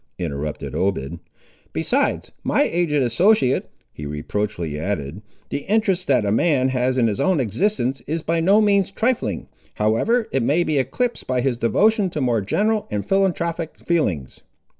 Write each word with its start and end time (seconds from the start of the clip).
interrupted 0.17 0.73
Obed. 0.73 1.19
"Besides, 1.73 2.31
my 2.43 2.63
aged 2.63 3.03
associate," 3.03 3.69
he 3.93 4.07
reproachfully 4.07 4.79
added, 4.79 5.21
"the 5.49 5.59
interest, 5.69 6.07
that 6.07 6.25
a 6.25 6.31
man 6.31 6.69
has 6.69 6.97
in 6.97 7.05
his 7.05 7.19
own 7.19 7.39
existence, 7.39 8.01
is 8.07 8.23
by 8.23 8.39
no 8.39 8.61
means 8.61 8.89
trifling, 8.89 9.47
however 9.75 10.27
it 10.31 10.41
may 10.41 10.63
be 10.63 10.79
eclipsed 10.79 11.27
by 11.27 11.41
his 11.41 11.55
devotion 11.55 12.09
to 12.09 12.19
more 12.19 12.41
general 12.41 12.87
and 12.89 13.07
philanthropic 13.07 13.77
feelings." 13.77 14.41